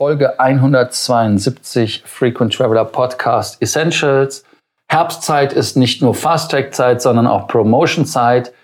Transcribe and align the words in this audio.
Folge 0.00 0.40
172 0.40 2.02
Frequent 2.06 2.54
Traveler 2.54 2.86
Podcast 2.86 3.60
Essentials. 3.60 4.44
Herbstzeit 4.88 5.52
ist 5.52 5.76
nicht 5.76 6.00
nur 6.00 6.14
Fast-Track-Zeit, 6.14 7.02
sondern 7.02 7.26
auch 7.26 7.46
Promotion-Zeit. 7.48 8.54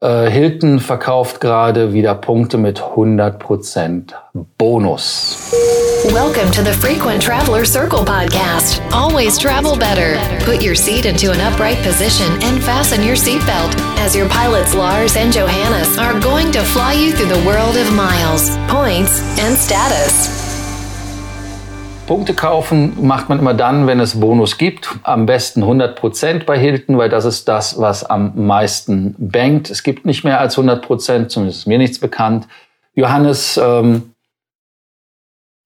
Äh, 0.00 0.28
Hilton 0.28 0.80
verkauft 0.80 1.40
gerade 1.40 1.92
wieder 1.92 2.16
Punkte 2.16 2.58
mit 2.58 2.82
100% 2.82 4.14
Bonus. 4.58 5.52
Welcome 6.12 6.50
to 6.50 6.62
the 6.64 6.72
Frequent 6.72 7.22
Traveler 7.22 7.64
Circle 7.64 8.04
podcast. 8.04 8.82
Always 8.92 9.38
travel 9.38 9.76
better. 9.78 10.18
Put 10.44 10.60
your 10.60 10.74
seat 10.74 11.04
into 11.04 11.30
an 11.30 11.40
upright 11.40 11.80
position 11.84 12.26
and 12.42 12.60
fasten 12.60 13.04
your 13.04 13.14
seatbelt 13.14 13.76
as 14.04 14.16
your 14.16 14.28
pilots 14.28 14.74
Lars 14.74 15.14
and 15.16 15.32
Johannes 15.32 15.96
are 15.98 16.18
going 16.18 16.50
to 16.50 16.64
fly 16.64 16.94
you 16.94 17.12
through 17.12 17.32
the 17.32 17.46
world 17.46 17.76
of 17.76 17.92
miles, 17.94 18.56
points, 18.66 19.22
and 19.38 19.56
status. 19.56 20.49
Punkte 22.10 22.34
kaufen 22.34 23.06
macht 23.06 23.28
man 23.28 23.38
immer 23.38 23.54
dann, 23.54 23.86
wenn 23.86 24.00
es 24.00 24.18
Bonus 24.18 24.58
gibt. 24.58 24.88
Am 25.04 25.26
besten 25.26 25.62
100 25.62 25.94
Prozent 25.94 26.44
bei 26.44 26.58
Hilton, 26.58 26.98
weil 26.98 27.08
das 27.08 27.24
ist 27.24 27.46
das, 27.46 27.80
was 27.80 28.02
am 28.02 28.32
meisten 28.34 29.14
bankt. 29.16 29.70
Es 29.70 29.84
gibt 29.84 30.04
nicht 30.04 30.24
mehr 30.24 30.40
als 30.40 30.58
100 30.58 30.84
Prozent, 30.84 31.30
zumindest 31.30 31.60
ist 31.60 31.66
mir 31.66 31.78
nichts 31.78 32.00
bekannt. 32.00 32.48
Johannes, 32.96 33.56
ähm, 33.62 34.10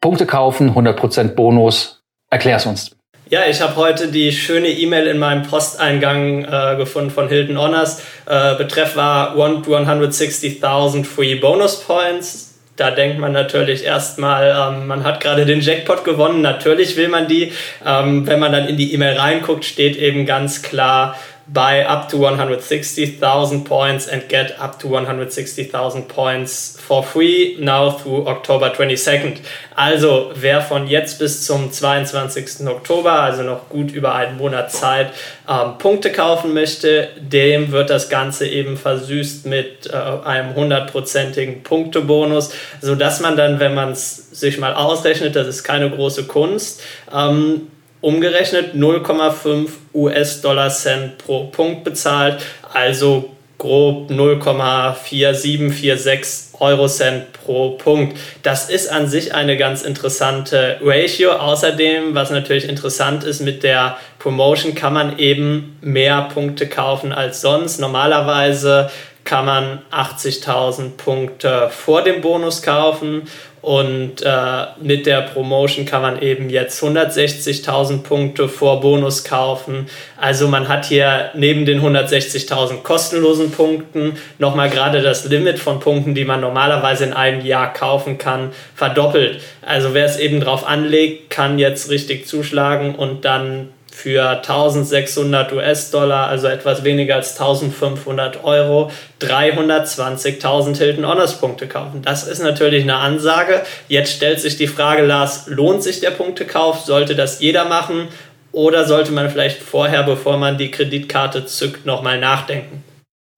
Punkte 0.03 0.27
kaufen, 0.27 0.69
100 0.69 0.99
Prozent 0.99 1.35
Bonus. 1.35 2.03
Erklär's 2.29 2.67
uns. 2.67 2.95
Ja, 3.31 3.47
ich 3.49 3.63
habe 3.63 3.77
heute 3.77 4.09
die 4.09 4.31
schöne 4.31 4.69
E-Mail 4.69 5.07
in 5.07 5.17
meinem 5.17 5.45
Posteingang 5.45 6.45
äh, 6.45 6.77
gefunden 6.77 7.11
von 7.11 7.27
Hilton 7.27 7.57
Honors. 7.57 8.03
Äh, 8.27 8.57
Betreff 8.57 8.97
war 8.97 9.35
160.000 9.35 11.07
Free 11.07 11.37
Bonus 11.37 11.81
Points 11.81 12.54
da 12.77 12.91
denkt 12.91 13.19
man 13.19 13.33
natürlich 13.33 13.85
erstmal, 13.85 14.75
ähm, 14.75 14.87
man 14.87 15.05
hat 15.05 15.21
gerade 15.21 15.47
den 15.47 15.61
Jackpot 15.61 16.05
gewonnen, 16.05 16.41
natürlich 16.41 16.97
will 16.97 17.09
man 17.09 17.29
die. 17.29 17.53
Ähm, 17.85 18.27
wenn 18.27 18.41
man 18.41 18.53
dann 18.53 18.67
in 18.67 18.77
die 18.77 18.93
E-Mail 18.93 19.17
reinguckt, 19.17 19.65
steht 19.65 19.97
eben 19.97 20.27
ganz 20.27 20.63
klar, 20.63 21.17
buy 21.47 21.83
up 21.83 22.09
to 22.09 22.17
160,000 22.19 23.65
points 23.65 24.09
and 24.09 24.29
get 24.29 24.59
up 24.59 24.79
to 24.79 24.89
160,000 24.89 26.09
points 26.09 26.79
for 26.81 27.03
free 27.03 27.57
now 27.61 27.91
through 27.91 28.27
October 28.27 28.73
22nd. 28.73 29.41
Also 29.77 30.33
wer 30.35 30.63
von 30.63 30.87
jetzt 30.87 31.19
bis 31.19 31.45
zum 31.45 31.71
22. 31.71 32.67
Oktober, 32.67 33.13
also 33.13 33.43
noch 33.43 33.69
gut 33.69 33.93
über 33.93 34.15
einen 34.15 34.39
Monat 34.39 34.73
Zeit, 34.73 35.13
ähm, 35.49 35.77
Punkte 35.79 36.13
kaufen 36.13 36.55
möchte, 36.55 37.09
dem 37.19 37.73
wird 37.73 37.91
das 37.91 38.09
Ganze 38.09 38.47
eben 38.47 38.77
versüßt 38.77 39.47
mit 39.47 39.91
äh, 39.93 39.97
einem 39.97 40.55
hundertprozentigen 40.55 41.63
Punktebonus, 41.63 42.53
sodass 42.81 43.21
man 43.21 43.37
dann, 43.37 43.61
wenn 43.61 43.75
man 43.75 43.93
es 43.93 44.31
sich 44.31 44.59
mal 44.59 44.75
ausrechnet, 44.75 45.37
das 45.37 45.47
ist 45.47 45.65
keine 45.65 45.91
große 45.91 46.25
Kunst, 46.25 46.83
ähm, 47.15 47.69
umgerechnet 48.05 48.75
0,5 48.75 49.69
US-Dollar 49.95 50.69
Cent 50.69 51.17
pro 51.19 51.45
Punkt 51.45 51.85
bezahlt, 51.85 52.43
also 52.73 53.31
grob 53.57 54.11
0,4746 54.11 56.61
Euro 56.61 56.87
Cent 56.87 57.33
pro 57.33 57.71
Punkt. 57.71 58.19
Das 58.43 58.69
ist 58.69 58.93
an 58.93 59.07
sich 59.07 59.35
eine 59.35 59.57
ganz 59.57 59.81
interessante 59.83 60.77
Ratio. 60.83 61.33
Außerdem, 61.33 62.15
was 62.15 62.31
natürlich 62.31 62.69
interessant 62.69 63.25
ist, 63.25 63.41
mit 63.41 63.63
der 63.63 63.97
Promotion 64.19 64.75
kann 64.75 64.93
man 64.93 65.19
eben 65.19 65.79
mehr 65.81 66.29
Punkte 66.35 66.69
kaufen 66.69 67.11
als 67.11 67.41
sonst. 67.41 67.81
Normalerweise 67.81 68.91
kann 69.25 69.47
man 69.47 69.83
80.000 69.91 70.97
Punkte 70.97 71.71
vor 71.71 72.03
dem 72.03 72.21
Bonus 72.21 72.63
kaufen 72.63 73.23
und 73.65 74.21
äh, 74.21 74.67
mit 74.83 75.07
der 75.07 75.23
Promotion 75.23 75.87
kann 75.87 76.03
man 76.03 76.21
eben 76.21 76.51
jetzt 76.51 76.83
160.000 76.83 78.03
Punkte 78.03 78.47
vor 78.47 78.83
Bonus 78.83 79.25
kaufen. 79.25 79.87
Also 80.19 80.49
man 80.49 80.69
hat 80.69 80.85
hier 80.85 81.31
neben 81.33 81.65
den 81.65 81.81
160.000 81.81 82.83
kostenlosen 82.83 83.53
Punkten 83.53 84.19
nochmal 84.39 84.69
gerade 84.69 85.01
das 85.01 85.25
Limit 85.25 85.59
von 85.59 85.81
Punkten, 85.81 86.15
die 86.15 86.27
man 86.27 86.43
normalerweise 86.43 87.05
in 87.05 87.15
einem 87.15 87.43
Jahr 87.47 87.73
kaufen 87.73 88.19
kann, 88.19 88.53
verdoppelt. 88.75 89.41
Also 89.63 89.95
wer 89.95 90.05
es 90.05 90.19
eben 90.19 90.41
drauf 90.41 90.67
anlegt, 90.67 91.31
kann 91.31 91.59
jetzt 91.59 91.89
richtig 91.89 92.27
zuschlagen 92.27 92.95
und 92.95 93.25
dann 93.25 93.71
für 93.95 94.29
1600 94.29 95.53
US-Dollar, 95.53 96.27
also 96.27 96.49
etwas 96.49 96.83
weniger 96.83 97.15
als 97.15 97.39
1500 97.39 98.43
Euro, 98.43 98.91
320.000 99.21 100.77
Hilton 100.77 101.07
Honors 101.07 101.39
Punkte 101.39 101.69
kaufen. 101.69 102.03
Das 102.03 102.27
ist 102.27 102.43
natürlich 102.43 102.83
eine 102.83 102.97
Ansage. 102.97 103.63
Jetzt 103.87 104.17
stellt 104.17 104.41
sich 104.41 104.57
die 104.57 104.67
Frage, 104.67 105.03
Lars, 105.03 105.47
lohnt 105.47 105.85
sich 105.85 106.01
der 106.01 106.11
Punktekauf? 106.11 106.81
Sollte 106.81 107.15
das 107.15 107.41
jeder 107.41 107.67
machen? 107.67 108.09
Oder 108.51 108.85
sollte 108.85 109.13
man 109.13 109.31
vielleicht 109.31 109.63
vorher, 109.63 110.03
bevor 110.03 110.39
man 110.39 110.59
die 110.59 110.73
Kreditkarte 110.73 111.47
zückt, 111.47 111.87
nochmal 111.87 112.19
nachdenken? 112.19 112.83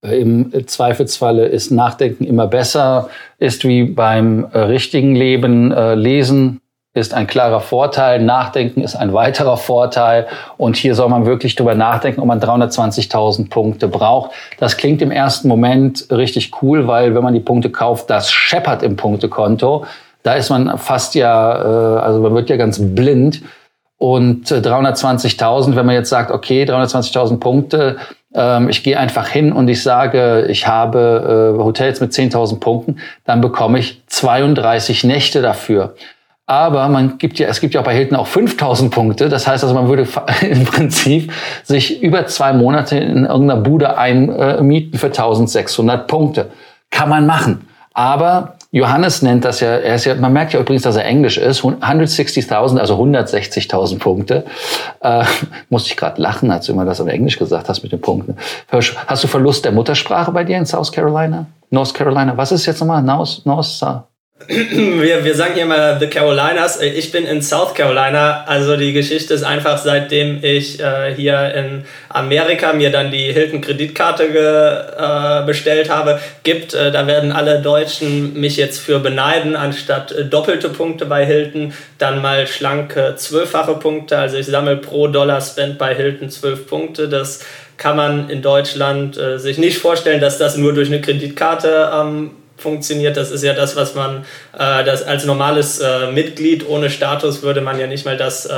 Im 0.02 0.66
Zweifelsfalle 0.66 1.46
ist 1.46 1.70
Nachdenken 1.70 2.24
immer 2.24 2.46
besser, 2.46 3.10
ist 3.38 3.64
wie 3.64 3.84
beim 3.84 4.44
äh, 4.52 4.58
richtigen 4.60 5.14
Leben 5.14 5.70
äh, 5.70 5.94
lesen, 5.94 6.62
ist 6.96 7.12
ein 7.12 7.26
klarer 7.26 7.60
Vorteil, 7.60 8.22
Nachdenken 8.22 8.80
ist 8.80 8.96
ein 8.96 9.12
weiterer 9.12 9.58
Vorteil 9.58 10.26
und 10.56 10.76
hier 10.76 10.94
soll 10.94 11.10
man 11.10 11.26
wirklich 11.26 11.54
drüber 11.54 11.74
nachdenken, 11.74 12.20
ob 12.20 12.26
man 12.26 12.40
320.000 12.40 13.50
Punkte 13.50 13.86
braucht. 13.86 14.30
Das 14.58 14.78
klingt 14.78 15.02
im 15.02 15.10
ersten 15.10 15.46
Moment 15.46 16.06
richtig 16.10 16.62
cool, 16.62 16.86
weil 16.86 17.14
wenn 17.14 17.22
man 17.22 17.34
die 17.34 17.40
Punkte 17.40 17.68
kauft, 17.70 18.08
das 18.08 18.32
scheppert 18.32 18.82
im 18.82 18.96
Punktekonto. 18.96 19.84
Da 20.22 20.34
ist 20.34 20.48
man 20.48 20.78
fast 20.78 21.14
ja, 21.14 21.98
äh, 21.98 22.00
also 22.00 22.20
man 22.20 22.34
wird 22.34 22.48
ja 22.48 22.56
ganz 22.56 22.80
blind. 22.80 23.42
Und 23.98 24.46
320.000, 24.48 25.72
äh, 25.72 25.76
wenn 25.76 25.86
man 25.86 25.94
jetzt 25.94 26.08
sagt, 26.08 26.30
okay, 26.30 26.64
320.000 26.64 27.40
Punkte, 27.40 27.96
ähm, 28.34 28.70
ich 28.70 28.82
gehe 28.82 28.98
einfach 28.98 29.28
hin 29.28 29.52
und 29.52 29.68
ich 29.68 29.82
sage, 29.82 30.46
ich 30.48 30.66
habe 30.66 31.54
äh, 31.56 31.62
Hotels 31.62 32.00
mit 32.00 32.12
10.000 32.12 32.58
Punkten, 32.58 32.96
dann 33.24 33.42
bekomme 33.42 33.78
ich 33.78 34.02
32 34.06 35.04
Nächte 35.04 35.42
dafür. 35.42 35.94
Aber 36.46 36.88
man 36.88 37.18
gibt 37.18 37.40
ja, 37.40 37.48
es 37.48 37.60
gibt 37.60 37.74
ja 37.74 37.80
auch 37.80 37.84
bei 37.84 37.94
Hilton 37.94 38.16
auch 38.16 38.28
5000 38.28 38.92
Punkte. 38.92 39.28
Das 39.28 39.48
heißt 39.48 39.64
also, 39.64 39.74
man 39.74 39.88
würde 39.88 40.06
im 40.48 40.64
Prinzip 40.64 41.32
sich 41.64 42.02
über 42.02 42.26
zwei 42.26 42.52
Monate 42.52 42.98
in 42.98 43.24
irgendeiner 43.24 43.60
Bude 43.60 43.98
einmieten 43.98 44.98
für 44.98 45.06
1600 45.06 46.06
Punkte. 46.06 46.50
Kann 46.90 47.08
man 47.08 47.26
machen. 47.26 47.68
Aber 47.94 48.56
Johannes 48.70 49.22
nennt 49.22 49.44
das 49.44 49.60
ja, 49.60 49.68
er 49.68 49.94
ist 49.94 50.04
ja, 50.04 50.14
man 50.14 50.32
merkt 50.32 50.52
ja 50.52 50.60
übrigens, 50.60 50.82
dass 50.82 50.96
er 50.96 51.04
Englisch 51.06 51.38
ist, 51.38 51.62
160.000, 51.62 52.78
also 52.78 53.02
160.000 53.02 53.98
Punkte. 53.98 54.44
Äh, 55.00 55.24
musste 55.70 55.90
ich 55.90 55.96
gerade 55.96 56.20
lachen, 56.20 56.50
als 56.50 56.66
du 56.66 56.72
immer 56.72 56.84
das 56.84 57.00
auf 57.00 57.08
Englisch 57.08 57.38
gesagt 57.38 57.68
hast 57.68 57.82
mit 57.82 57.90
den 57.90 58.00
Punkten. 58.00 58.36
Hast 58.70 59.24
du 59.24 59.28
Verlust 59.28 59.64
der 59.64 59.72
Muttersprache 59.72 60.30
bei 60.30 60.44
dir 60.44 60.58
in 60.58 60.66
South 60.66 60.92
Carolina? 60.92 61.46
North 61.70 61.94
Carolina? 61.94 62.36
Was 62.36 62.52
ist 62.52 62.66
jetzt 62.66 62.80
nochmal? 62.80 63.02
North, 63.02 63.44
North, 63.44 63.82
wir, 64.48 65.24
wir 65.24 65.34
sagen 65.34 65.54
hier 65.54 65.66
mal 65.66 65.98
The 65.98 66.06
Carolinas. 66.06 66.80
Ich 66.80 67.10
bin 67.10 67.24
in 67.26 67.42
South 67.42 67.74
Carolina. 67.74 68.44
Also 68.46 68.76
die 68.76 68.92
Geschichte 68.92 69.34
ist 69.34 69.42
einfach, 69.42 69.78
seitdem 69.78 70.44
ich 70.44 70.78
äh, 70.78 71.14
hier 71.14 71.54
in 71.54 71.84
Amerika 72.10 72.72
mir 72.72 72.90
dann 72.90 73.10
die 73.10 73.32
Hilton 73.32 73.60
Kreditkarte 73.60 74.30
ge, 74.30 74.42
äh, 74.42 75.46
bestellt 75.46 75.90
habe, 75.90 76.20
gibt, 76.44 76.74
äh, 76.74 76.92
da 76.92 77.06
werden 77.06 77.32
alle 77.32 77.60
Deutschen 77.60 78.38
mich 78.38 78.56
jetzt 78.56 78.78
für 78.78 79.00
beneiden, 79.00 79.56
anstatt 79.56 80.12
äh, 80.12 80.24
doppelte 80.24 80.68
Punkte 80.68 81.06
bei 81.06 81.24
Hilton, 81.24 81.72
dann 81.98 82.22
mal 82.22 82.46
schlanke 82.46 83.14
zwölffache 83.16 83.74
Punkte. 83.74 84.18
Also 84.18 84.36
ich 84.36 84.46
sammle 84.46 84.76
pro 84.76 85.08
Dollar 85.08 85.40
Spend 85.40 85.78
bei 85.78 85.94
Hilton 85.94 86.30
zwölf 86.30 86.66
Punkte. 86.68 87.08
Das 87.08 87.40
kann 87.78 87.96
man 87.96 88.30
in 88.30 88.42
Deutschland 88.42 89.18
äh, 89.18 89.38
sich 89.38 89.58
nicht 89.58 89.78
vorstellen, 89.78 90.20
dass 90.20 90.38
das 90.38 90.56
nur 90.56 90.72
durch 90.72 90.88
eine 90.88 91.00
Kreditkarte 91.00 91.90
ähm, 91.92 92.30
funktioniert. 92.56 93.16
Das 93.16 93.30
ist 93.30 93.42
ja 93.42 93.52
das, 93.52 93.76
was 93.76 93.94
man 93.94 94.24
äh, 94.54 94.84
das 94.84 95.02
als 95.02 95.24
normales 95.24 95.78
äh, 95.78 96.10
Mitglied 96.10 96.68
ohne 96.68 96.90
Status 96.90 97.42
würde 97.42 97.60
man 97.60 97.78
ja 97.78 97.86
nicht 97.86 98.04
mal 98.04 98.16
das 98.16 98.46
äh, 98.46 98.52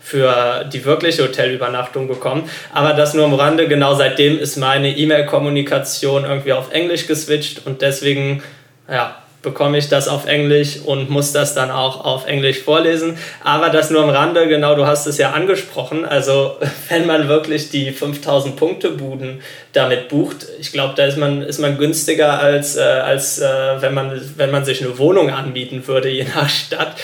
für 0.00 0.64
die 0.72 0.84
wirkliche 0.84 1.22
Hotelübernachtung 1.22 2.08
bekommen. 2.08 2.48
Aber 2.72 2.92
das 2.92 3.14
nur 3.14 3.24
am 3.24 3.34
Rande. 3.34 3.68
Genau 3.68 3.94
seitdem 3.94 4.38
ist 4.38 4.56
meine 4.56 4.96
E-Mail-Kommunikation 4.96 6.24
irgendwie 6.24 6.52
auf 6.52 6.72
Englisch 6.72 7.06
geswitcht 7.06 7.66
und 7.66 7.82
deswegen 7.82 8.42
ja, 8.88 9.23
bekomme 9.44 9.78
ich 9.78 9.88
das 9.88 10.08
auf 10.08 10.26
Englisch 10.26 10.80
und 10.84 11.08
muss 11.10 11.32
das 11.32 11.54
dann 11.54 11.70
auch 11.70 12.04
auf 12.04 12.26
Englisch 12.26 12.58
vorlesen. 12.58 13.16
Aber 13.44 13.70
das 13.70 13.90
nur 13.90 14.02
am 14.02 14.08
Rande, 14.08 14.48
genau, 14.48 14.74
du 14.74 14.86
hast 14.86 15.06
es 15.06 15.18
ja 15.18 15.30
angesprochen. 15.30 16.04
Also 16.04 16.56
wenn 16.88 17.06
man 17.06 17.28
wirklich 17.28 17.70
die 17.70 17.92
5000 17.92 18.56
Punkte 18.56 18.90
Buden 18.90 19.42
damit 19.72 20.08
bucht, 20.08 20.46
ich 20.58 20.72
glaube, 20.72 20.94
da 20.96 21.04
ist 21.04 21.18
man, 21.18 21.42
ist 21.42 21.60
man 21.60 21.78
günstiger 21.78 22.40
als, 22.40 22.76
äh, 22.76 22.80
als 22.80 23.38
äh, 23.38 23.46
wenn, 23.80 23.94
man, 23.94 24.20
wenn 24.36 24.50
man 24.50 24.64
sich 24.64 24.82
eine 24.82 24.98
Wohnung 24.98 25.30
anbieten 25.30 25.86
würde, 25.86 26.08
je 26.08 26.24
nach 26.24 26.48
Stadt. 26.48 26.96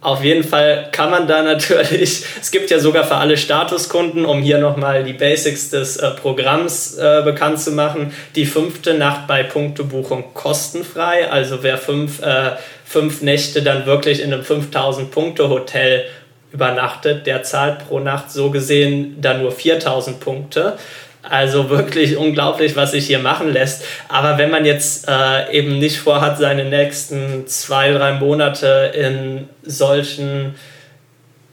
Auf 0.00 0.22
jeden 0.22 0.44
Fall 0.44 0.90
kann 0.92 1.10
man 1.10 1.26
da 1.26 1.42
natürlich, 1.54 2.24
es 2.40 2.50
gibt 2.50 2.70
ja 2.70 2.78
sogar 2.78 3.04
für 3.04 3.16
alle 3.16 3.36
Statuskunden, 3.36 4.24
um 4.24 4.40
hier 4.40 4.58
nochmal 4.58 5.02
die 5.02 5.12
Basics 5.12 5.70
des 5.70 5.96
äh, 5.96 6.10
Programms 6.12 6.96
äh, 6.96 7.22
bekannt 7.24 7.60
zu 7.60 7.72
machen, 7.72 8.12
die 8.36 8.46
fünfte 8.46 8.94
Nacht 8.94 9.26
bei 9.26 9.42
Punktebuchung 9.42 10.34
kostenfrei. 10.34 11.28
Also 11.30 11.62
wer 11.62 11.78
fünf, 11.78 12.22
äh, 12.22 12.52
fünf 12.84 13.22
Nächte 13.22 13.62
dann 13.62 13.86
wirklich 13.86 14.22
in 14.22 14.32
einem 14.32 14.44
5000 14.44 15.10
Punkte 15.10 15.48
Hotel 15.48 16.04
übernachtet, 16.52 17.26
der 17.26 17.42
zahlt 17.42 17.86
pro 17.86 17.98
Nacht 17.98 18.30
so 18.30 18.50
gesehen 18.50 19.20
dann 19.20 19.42
nur 19.42 19.52
4000 19.52 20.20
Punkte. 20.20 20.78
Also 21.22 21.68
wirklich 21.68 22.16
unglaublich, 22.16 22.76
was 22.76 22.92
sich 22.92 23.06
hier 23.06 23.18
machen 23.18 23.52
lässt. 23.52 23.84
Aber 24.08 24.38
wenn 24.38 24.50
man 24.50 24.64
jetzt 24.64 25.08
äh, 25.08 25.52
eben 25.52 25.78
nicht 25.78 25.98
vorhat, 25.98 26.38
seine 26.38 26.64
nächsten 26.64 27.46
zwei, 27.46 27.92
drei 27.92 28.12
Monate 28.12 28.92
in 28.94 29.48
solchen 29.62 30.54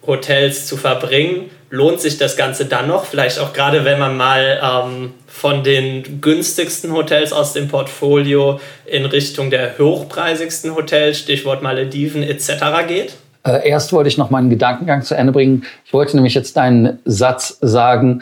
Hotels 0.06 0.68
zu 0.68 0.78
verbringen, 0.78 1.50
lohnt 1.70 2.00
sich 2.00 2.18
das 2.18 2.38
Ganze 2.38 2.66
dann 2.66 2.88
noch? 2.88 3.06
Vielleicht 3.06 3.40
auch 3.40 3.54
gerade, 3.54 3.86
wenn 3.86 4.00
man 4.00 4.16
mal 4.16 4.60
ähm, 4.62 5.14
von 5.28 5.64
den 5.64 6.22
günstigsten 6.22 6.94
Hotels 6.94 7.34
aus 7.34 7.54
dem 7.54 7.68
Portfolio 7.68 8.60
in 8.86 9.06
Richtung 9.06 9.50
der 9.50 9.78
hochpreisigsten 9.78 10.76
Hotels, 10.76 11.20
Stichwort 11.20 11.62
Malediven 11.62 12.24
etc. 12.24 12.88
geht? 12.88 13.16
Äh, 13.46 13.70
erst 13.70 13.94
wollte 13.94 14.08
ich 14.08 14.18
noch 14.18 14.32
meinen 14.32 14.50
Gedankengang 14.50 15.04
zu 15.04 15.16
Ende 15.16 15.32
bringen. 15.32 15.64
Ich 15.86 15.94
wollte 15.94 16.18
nämlich 16.18 16.34
jetzt 16.34 16.58
deinen 16.58 17.00
Satz 17.06 17.58
sagen, 17.62 18.22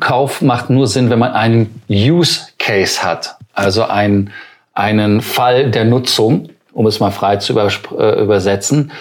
Kauf 0.00 0.40
macht 0.40 0.70
nur 0.70 0.86
Sinn, 0.86 1.10
wenn 1.10 1.18
man 1.18 1.32
einen 1.32 1.82
Use 1.88 2.48
Case 2.58 3.02
hat, 3.02 3.36
also 3.54 3.84
ein, 3.84 4.30
einen 4.72 5.20
Fall 5.20 5.70
der 5.70 5.84
Nutzung, 5.84 6.48
um 6.72 6.86
es 6.86 7.00
mal 7.00 7.10
frei 7.10 7.36
zu 7.36 7.58
äh, 7.58 8.22
übersetzen. 8.22 8.92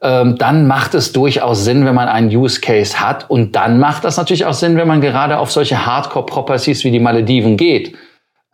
Ähm, 0.00 0.38
dann 0.38 0.68
macht 0.68 0.94
es 0.94 1.12
durchaus 1.12 1.64
Sinn, 1.64 1.84
wenn 1.84 1.94
man 1.94 2.08
einen 2.08 2.28
Use 2.28 2.60
Case 2.60 3.00
hat. 3.00 3.28
Und 3.28 3.56
dann 3.56 3.80
macht 3.80 4.04
das 4.04 4.16
natürlich 4.16 4.44
auch 4.44 4.54
Sinn, 4.54 4.76
wenn 4.76 4.86
man 4.86 5.00
gerade 5.00 5.38
auf 5.38 5.50
solche 5.50 5.84
Hardcore-Properties 5.84 6.84
wie 6.84 6.92
die 6.92 7.00
Malediven 7.00 7.56
geht. 7.56 7.96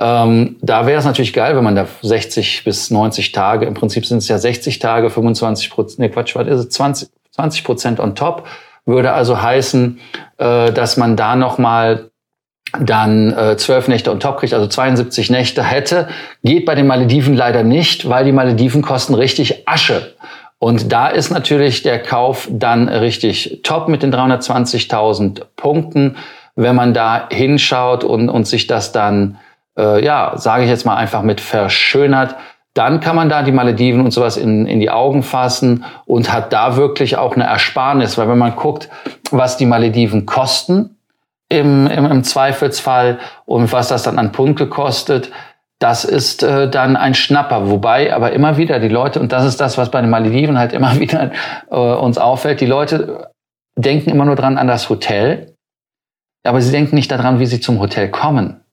Ähm, 0.01 0.57
da 0.61 0.87
wäre 0.87 0.99
es 0.99 1.05
natürlich 1.05 1.33
geil, 1.33 1.57
wenn 1.57 1.65
man 1.65 1.77
da 1.77 1.87
60 2.03 2.65
bis 2.65 2.91
90 2.91 3.33
Tage, 3.33 3.67
im 3.67 3.75
Prinzip 3.75 4.05
sind 4.07 4.19
es 4.19 4.29
ja 4.29 4.39
60 4.39 4.79
Tage, 4.81 5.09
25 5.09 5.71
Prozent, 5.71 5.99
nee 6.01 6.09
Quatsch, 6.09 6.35
was 6.35 6.49
ist 6.49 6.59
es, 6.59 6.69
20, 6.71 7.09
20 7.31 7.65
Prozent 7.65 8.01
on 8.01 8.15
top, 8.15 8.47
würde 8.87 9.13
also 9.13 9.41
heißen, 9.41 10.01
äh, 10.39 10.73
dass 10.73 10.97
man 10.97 11.17
da 11.17 11.37
nochmal 11.37 12.11
dann 12.81 13.33
äh, 13.33 13.57
12 13.57 13.89
Nächte 13.89 14.11
on 14.11 14.21
top 14.21 14.39
kriegt, 14.39 14.53
also 14.53 14.67
72 14.67 15.31
Nächte 15.31 15.63
hätte. 15.63 16.09
Geht 16.43 16.67
bei 16.67 16.75
den 16.75 16.87
Malediven 16.87 17.37
leider 17.37 17.63
nicht, 17.63 18.09
weil 18.09 18.25
die 18.25 18.33
Malediven 18.33 18.83
kosten 18.83 19.15
richtig 19.15 19.69
Asche. 19.69 20.15
Und 20.59 20.93
da 20.93 21.09
ist 21.09 21.31
natürlich 21.31 21.83
der 21.83 22.03
Kauf 22.03 22.49
dann 22.51 22.89
richtig 22.89 23.61
top 23.63 23.89
mit 23.89 24.03
den 24.03 24.13
320.000 24.13 25.43
Punkten. 25.57 26.17
Wenn 26.57 26.75
man 26.75 26.95
da 26.95 27.29
hinschaut 27.31 28.05
und, 28.05 28.29
und 28.29 28.47
sich 28.47 28.67
das 28.67 28.93
dann 28.93 29.39
äh, 29.79 30.05
ja, 30.05 30.33
sage 30.37 30.65
ich 30.65 30.71
jetzt 30.71 30.87
mal 30.87 30.97
einfach 30.97 31.23
mit 31.23 31.41
verschönert, 31.41 32.37
dann 32.75 32.99
kann 33.01 33.15
man 33.15 33.29
da 33.29 33.43
die 33.43 33.53
Malediven 33.53 34.01
und 34.01 34.11
sowas 34.11 34.37
in, 34.37 34.67
in 34.67 34.81
die 34.81 34.91
Augen 34.91 35.23
fassen 35.23 35.85
und 36.07 36.33
hat 36.33 36.53
da 36.53 36.77
wirklich 36.77 37.17
auch 37.17 37.35
eine 37.35 37.45
Ersparnis. 37.45 38.19
Weil 38.19 38.29
wenn 38.29 38.39
man 38.39 38.57
guckt, 38.57 38.89
was 39.31 39.57
die 39.57 39.67
Malediven 39.67 40.27
kosten 40.27 40.97
im, 41.49 41.87
im, 41.87 42.05
im 42.07 42.25
Zweifelsfall 42.25 43.21
und 43.47 43.73
was 43.73 43.89
das 43.89 44.03
dann 44.03 44.19
an 44.19 44.33
Punkte 44.33 44.67
kostet, 44.67 45.31
das 45.79 46.05
ist 46.05 46.43
äh, 46.43 46.69
dann 46.69 46.97
ein 46.97 47.15
Schnapper. 47.15 47.71
Wobei 47.71 48.13
aber 48.13 48.33
immer 48.33 48.57
wieder 48.57 48.81
die 48.81 48.89
Leute, 48.89 49.21
und 49.21 49.33
das 49.33 49.45
ist 49.45 49.61
das, 49.61 49.79
was 49.79 49.91
bei 49.91 50.01
den 50.01 50.11
Malediven 50.11 50.59
halt 50.59 50.73
immer 50.73 50.99
wieder 50.99 51.31
äh, 51.71 51.77
uns 51.77 52.19
auffällt, 52.19 52.61
die 52.61 52.67
Leute 52.67 53.31
denken 53.77 54.11
immer 54.11 54.25
nur 54.25 54.37
dran 54.37 54.59
an 54.59 54.67
das 54.67 54.89
Hotel, 54.89 55.55
aber 56.45 56.61
sie 56.61 56.73
denken 56.73 56.97
nicht 56.97 57.11
daran, 57.11 57.39
wie 57.39 57.47
sie 57.47 57.61
zum 57.61 57.79
Hotel 57.81 58.11
kommen. 58.11 58.64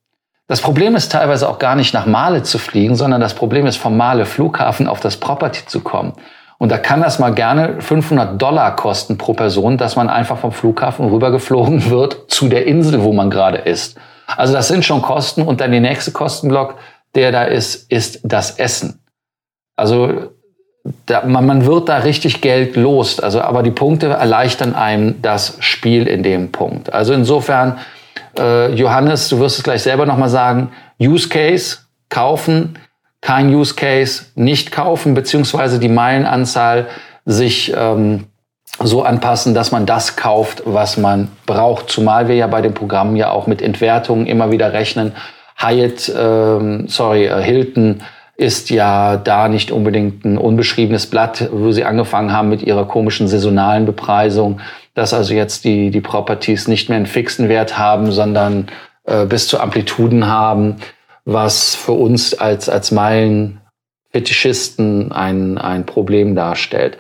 Das 0.52 0.60
Problem 0.60 0.98
ist 0.98 1.14
teilweise 1.14 1.48
auch 1.48 1.60
gar 1.60 1.78
nicht 1.78 1.94
nach 1.94 2.06
Male 2.06 2.44
zu 2.44 2.58
fliegen, 2.58 2.98
sondern 2.98 3.22
das 3.22 3.36
Problem 3.36 3.66
ist 3.68 3.78
vom 3.78 3.96
Male 3.96 4.26
Flughafen 4.26 4.86
auf 4.86 5.00
das 5.00 5.16
Property 5.16 5.66
zu 5.66 5.80
kommen. 5.80 6.12
Und 6.58 6.74
da 6.74 6.78
kann 6.78 7.00
das 7.00 7.20
mal 7.20 7.34
gerne 7.34 7.80
500 7.80 8.42
Dollar 8.42 8.76
kosten 8.76 9.18
pro 9.18 9.32
Person, 9.32 9.78
dass 9.78 9.96
man 9.96 10.10
einfach 10.10 10.40
vom 10.40 10.52
Flughafen 10.52 11.08
rübergeflogen 11.08 11.90
wird 11.90 12.30
zu 12.30 12.50
der 12.50 12.68
Insel, 12.68 13.02
wo 13.02 13.14
man 13.14 13.30
gerade 13.30 13.60
ist. 13.60 13.98
Also 14.28 14.52
das 14.52 14.68
sind 14.68 14.84
schon 14.84 15.02
Kosten. 15.02 15.44
Und 15.44 15.62
dann 15.62 15.72
der 15.72 15.80
nächste 15.80 16.12
Kostenblock, 16.12 16.76
der 17.16 17.32
da 17.32 17.44
ist, 17.44 17.90
ist 17.90 18.20
das 18.26 18.60
Essen. 18.60 19.00
Also 19.78 20.32
da, 21.06 21.26
man, 21.26 21.46
man 21.46 21.66
wird 21.66 21.88
da 21.88 22.00
richtig 22.00 22.42
Geld 22.42 22.76
los. 22.76 23.22
Also, 23.22 23.40
aber 23.40 23.64
die 23.64 23.72
Punkte 23.72 24.08
erleichtern 24.08 24.76
einem 24.76 25.22
das 25.22 25.56
Spiel 25.62 26.08
in 26.08 26.24
dem 26.24 26.52
Punkt. 26.52 26.92
Also 26.92 27.14
insofern 27.14 27.80
äh, 28.38 28.74
Johannes, 28.74 29.30
du 29.30 29.40
wirst 29.40 29.58
es 29.58 29.64
gleich 29.64 29.84
selber 29.84 30.06
nochmal 30.06 30.30
sagen, 30.30 30.72
Use 31.00 31.30
Case, 31.30 31.78
kaufen, 32.10 32.78
kein 33.22 33.54
Use 33.54 33.76
Case, 33.76 34.26
nicht 34.36 34.72
kaufen, 34.72 35.14
beziehungsweise 35.14 35.80
die 35.80 35.90
Meilenanzahl 35.90 36.88
sich 37.26 37.74
ähm, 37.76 38.26
so 38.80 39.04
anpassen, 39.04 39.54
dass 39.54 39.72
man 39.72 39.86
das 39.86 40.16
kauft, 40.16 40.64
was 40.66 40.98
man 40.98 41.30
braucht. 41.46 41.90
Zumal 41.90 42.28
wir 42.28 42.36
ja 42.36 42.48
bei 42.48 42.62
den 42.62 42.74
Programmen 42.74 43.16
ja 43.16 43.30
auch 43.30 43.48
mit 43.48 43.62
Entwertungen 43.62 44.26
immer 44.26 44.52
wieder 44.52 44.74
rechnen. 44.74 45.14
Hyatt, 45.58 46.12
ähm, 46.18 46.88
sorry, 46.88 47.26
äh, 47.26 47.42
Hilton 47.42 48.02
ist 48.38 48.72
ja 48.72 49.18
da 49.18 49.48
nicht 49.48 49.72
unbedingt 49.72 50.26
ein 50.26 50.40
unbeschriebenes 50.40 51.06
Blatt, 51.08 51.48
wo 51.52 51.72
sie 51.72 51.86
angefangen 51.86 52.34
haben 52.34 52.50
mit 52.50 52.64
ihrer 52.64 52.88
komischen 52.88 53.28
saisonalen 53.28 53.86
Bepreisung 53.86 54.60
dass 54.94 55.14
also 55.14 55.34
jetzt 55.34 55.64
die, 55.64 55.92
die 55.92 56.02
Properties 56.02 56.68
nicht 56.68 56.90
mehr 56.90 56.98
einen 56.98 57.06
fixen 57.06 57.48
Wert 57.50 57.78
haben, 57.78 58.12
sondern 58.12 58.68
äh, 59.06 59.26
bis 59.26 59.48
zu 59.48 59.60
Amplituden 59.60 60.28
haben, 60.28 60.78
was 61.26 61.76
für 61.76 61.94
uns 61.94 62.34
als, 62.34 62.70
als 62.70 62.92
Meilenfetischisten 62.92 65.12
ein, 65.12 65.58
ein 65.58 65.86
Problem 65.86 66.36
darstellt. 66.36 66.98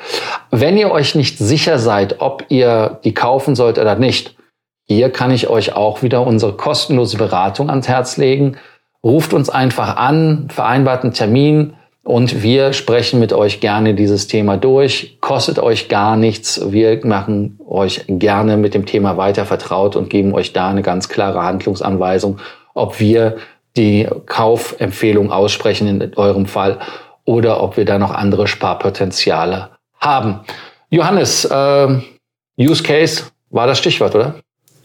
Wenn 0.51 0.77
ihr 0.77 0.91
euch 0.91 1.15
nicht 1.15 1.37
sicher 1.37 1.79
seid, 1.79 2.21
ob 2.21 2.45
ihr 2.49 2.99
die 3.03 3.13
kaufen 3.13 3.55
sollt 3.55 3.77
oder 3.77 3.95
nicht, 3.95 4.35
hier 4.87 5.09
kann 5.09 5.31
ich 5.31 5.47
euch 5.47 5.73
auch 5.73 6.03
wieder 6.03 6.27
unsere 6.27 6.53
kostenlose 6.53 7.17
Beratung 7.17 7.69
ans 7.69 7.87
Herz 7.87 8.17
legen. 8.17 8.57
Ruft 9.03 9.33
uns 9.33 9.49
einfach 9.49 9.95
an, 9.95 10.47
vereinbart 10.49 11.03
einen 11.03 11.13
Termin, 11.13 11.73
und 12.03 12.41
wir 12.41 12.73
sprechen 12.73 13.19
mit 13.19 13.31
euch 13.31 13.59
gerne 13.59 13.93
dieses 13.93 14.27
Thema 14.27 14.57
durch. 14.57 15.17
Kostet 15.21 15.59
euch 15.59 15.87
gar 15.87 16.17
nichts. 16.17 16.71
Wir 16.71 16.99
machen 17.05 17.59
euch 17.67 18.05
gerne 18.07 18.57
mit 18.57 18.73
dem 18.73 18.85
Thema 18.85 19.17
weiter 19.17 19.45
vertraut 19.45 19.95
und 19.95 20.09
geben 20.09 20.33
euch 20.33 20.51
da 20.51 20.69
eine 20.69 20.81
ganz 20.81 21.09
klare 21.09 21.43
Handlungsanweisung, 21.43 22.39
ob 22.73 22.99
wir 22.99 23.37
die 23.77 24.07
Kaufempfehlung 24.25 25.31
aussprechen 25.31 25.87
in 25.87 26.13
eurem 26.15 26.47
Fall 26.47 26.79
oder 27.25 27.61
ob 27.61 27.77
wir 27.77 27.85
da 27.85 27.99
noch 27.99 28.11
andere 28.11 28.47
Sparpotenziale 28.47 29.69
haben. 29.99 30.39
Johannes, 30.89 31.45
äh, 31.45 31.87
Use 32.59 32.83
Case 32.83 33.25
war 33.51 33.67
das 33.67 33.77
Stichwort, 33.77 34.15
oder? 34.15 34.35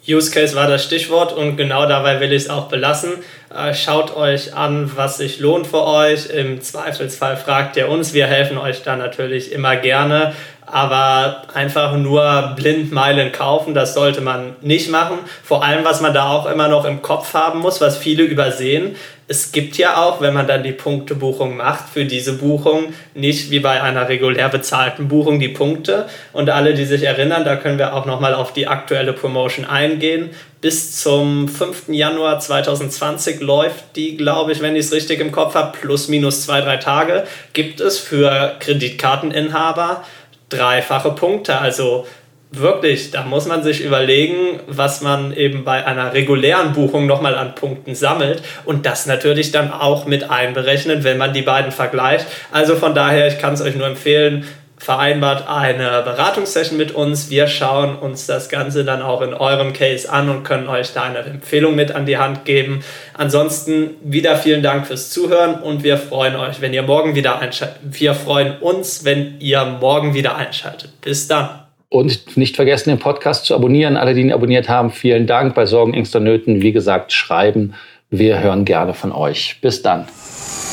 Use 0.08 0.30
Case 0.30 0.54
war 0.54 0.68
das 0.68 0.84
Stichwort 0.84 1.32
und 1.32 1.56
genau 1.56 1.86
dabei 1.86 2.20
will 2.20 2.32
ich 2.32 2.44
es 2.44 2.50
auch 2.50 2.68
belassen. 2.68 3.14
Äh, 3.56 3.72
schaut 3.74 4.14
euch 4.14 4.54
an, 4.54 4.94
was 4.96 5.16
sich 5.16 5.38
lohnt 5.38 5.66
für 5.66 5.82
euch. 5.82 6.28
Im 6.28 6.60
Zweifelsfall 6.60 7.38
fragt 7.38 7.76
ihr 7.76 7.88
uns. 7.88 8.12
Wir 8.12 8.26
helfen 8.26 8.58
euch 8.58 8.82
da 8.82 8.96
natürlich 8.96 9.50
immer 9.50 9.76
gerne. 9.76 10.34
Aber 10.66 11.42
einfach 11.54 11.96
nur 11.96 12.54
blind 12.56 12.92
Meilen 12.92 13.32
kaufen, 13.32 13.72
das 13.72 13.94
sollte 13.94 14.20
man 14.20 14.56
nicht 14.60 14.90
machen. 14.90 15.18
Vor 15.42 15.64
allem, 15.64 15.84
was 15.84 16.00
man 16.00 16.12
da 16.12 16.30
auch 16.30 16.46
immer 16.46 16.68
noch 16.68 16.84
im 16.84 17.02
Kopf 17.02 17.34
haben 17.34 17.60
muss, 17.60 17.80
was 17.80 17.96
viele 17.96 18.24
übersehen, 18.24 18.96
es 19.28 19.50
gibt 19.50 19.76
ja 19.76 19.96
auch, 19.96 20.20
wenn 20.20 20.34
man 20.34 20.46
dann 20.46 20.62
die 20.62 20.72
Punktebuchung 20.72 21.56
macht, 21.56 21.88
für 21.88 22.04
diese 22.04 22.34
Buchung 22.34 22.94
nicht 23.14 23.50
wie 23.50 23.58
bei 23.58 23.82
einer 23.82 24.08
regulär 24.08 24.48
bezahlten 24.48 25.08
Buchung 25.08 25.40
die 25.40 25.48
Punkte. 25.48 26.06
Und 26.32 26.48
alle, 26.48 26.74
die 26.74 26.84
sich 26.84 27.02
erinnern, 27.02 27.44
da 27.44 27.56
können 27.56 27.78
wir 27.78 27.94
auch 27.94 28.06
nochmal 28.06 28.34
auf 28.34 28.52
die 28.52 28.68
aktuelle 28.68 29.12
Promotion 29.12 29.64
eingehen. 29.64 30.30
Bis 30.60 31.02
zum 31.02 31.48
5. 31.48 31.88
Januar 31.88 32.38
2020 32.38 33.40
läuft 33.40 33.96
die, 33.96 34.16
glaube 34.16 34.52
ich, 34.52 34.60
wenn 34.60 34.76
ich 34.76 34.86
es 34.86 34.92
richtig 34.92 35.20
im 35.20 35.32
Kopf 35.32 35.56
habe, 35.56 35.76
plus 35.76 36.06
minus 36.06 36.42
zwei, 36.42 36.60
drei 36.60 36.76
Tage, 36.76 37.24
gibt 37.52 37.80
es 37.80 37.98
für 37.98 38.54
Kreditkarteninhaber 38.60 40.04
dreifache 40.48 41.10
Punkte. 41.10 41.58
Also 41.58 42.06
wirklich, 42.50 43.10
da 43.10 43.22
muss 43.22 43.46
man 43.46 43.62
sich 43.62 43.84
überlegen, 43.84 44.60
was 44.66 45.00
man 45.00 45.32
eben 45.32 45.64
bei 45.64 45.84
einer 45.84 46.12
regulären 46.12 46.72
Buchung 46.72 47.06
nochmal 47.06 47.34
an 47.36 47.54
Punkten 47.54 47.94
sammelt 47.94 48.42
und 48.64 48.86
das 48.86 49.06
natürlich 49.06 49.52
dann 49.52 49.72
auch 49.72 50.06
mit 50.06 50.30
einberechnen, 50.30 51.04
wenn 51.04 51.18
man 51.18 51.32
die 51.32 51.42
beiden 51.42 51.72
vergleicht. 51.72 52.26
Also 52.52 52.76
von 52.76 52.94
daher, 52.94 53.28
ich 53.28 53.38
kann 53.38 53.54
es 53.54 53.62
euch 53.62 53.74
nur 53.74 53.86
empfehlen, 53.86 54.46
vereinbart 54.86 55.48
eine 55.48 56.02
Beratungssession 56.04 56.78
mit 56.78 56.94
uns. 56.94 57.28
Wir 57.28 57.48
schauen 57.48 57.96
uns 57.96 58.26
das 58.26 58.48
Ganze 58.48 58.84
dann 58.84 59.02
auch 59.02 59.20
in 59.20 59.34
eurem 59.34 59.72
Case 59.72 60.08
an 60.08 60.28
und 60.28 60.44
können 60.44 60.68
euch 60.68 60.92
da 60.92 61.02
eine 61.02 61.18
Empfehlung 61.18 61.74
mit 61.74 61.90
an 61.90 62.06
die 62.06 62.18
Hand 62.18 62.44
geben. 62.44 62.84
Ansonsten 63.12 63.96
wieder 64.04 64.36
vielen 64.36 64.62
Dank 64.62 64.86
fürs 64.86 65.10
Zuhören 65.10 65.60
und 65.60 65.82
wir 65.82 65.98
freuen 65.98 66.36
euch, 66.36 66.60
wenn 66.60 66.72
ihr 66.72 66.84
morgen 66.84 67.16
wieder 67.16 67.40
einschaltet. 67.40 67.80
Wir 67.82 68.14
freuen 68.14 68.58
uns, 68.60 69.04
wenn 69.04 69.40
ihr 69.40 69.64
morgen 69.64 70.14
wieder 70.14 70.36
einschaltet. 70.36 70.92
Bis 71.00 71.26
dann. 71.26 71.48
Und 71.88 72.36
nicht 72.36 72.54
vergessen, 72.54 72.90
den 72.90 73.00
Podcast 73.00 73.46
zu 73.46 73.56
abonnieren. 73.56 73.96
Alle, 73.96 74.14
die 74.14 74.20
ihn 74.20 74.32
abonniert 74.32 74.68
haben, 74.68 74.92
vielen 74.92 75.26
Dank. 75.26 75.56
Bei 75.56 75.66
Sorgen, 75.66 75.94
Ängsten 75.94 76.22
Nöten, 76.22 76.62
wie 76.62 76.70
gesagt, 76.70 77.12
schreiben. 77.12 77.74
Wir 78.10 78.38
hören 78.38 78.64
gerne 78.64 78.94
von 78.94 79.10
euch. 79.10 79.58
Bis 79.60 79.82
dann. 79.82 80.06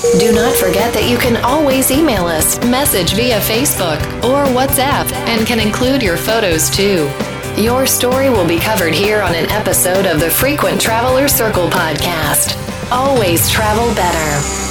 Do 0.04 0.34
not 0.34 0.54
forget 0.54 0.94
that 0.94 1.10
you 1.10 1.18
can 1.18 1.38
always 1.46 1.90
email 1.90 2.26
us, 2.26 2.60
message 2.66 3.14
via 3.14 3.40
Facebook 3.40 4.00
or 4.22 4.44
WhatsApp, 4.54 5.10
and 5.30 5.48
can 5.48 5.62
include 5.62 6.04
your 6.04 6.18
photos 6.18 6.70
too. 6.70 7.10
Your 7.56 7.86
story 7.86 8.30
will 8.30 8.46
be 8.46 8.60
covered 8.60 8.94
here 8.94 9.22
on 9.22 9.34
an 9.34 9.50
episode 9.50 10.06
of 10.06 10.20
the 10.20 10.30
Frequent 10.30 10.82
Traveler 10.82 11.30
Circle 11.30 11.70
podcast. 11.70 12.60
Always 12.92 13.50
travel 13.50 13.96
better. 13.96 14.63